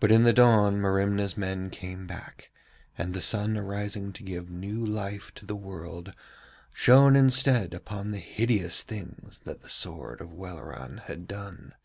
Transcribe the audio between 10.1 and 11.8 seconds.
of Welleran had done.